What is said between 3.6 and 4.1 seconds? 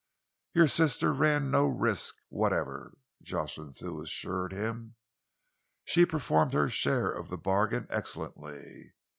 Thew